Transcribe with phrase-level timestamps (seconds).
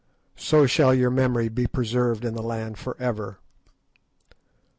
[0.39, 3.37] So shall your memory be preserved in the land for ever.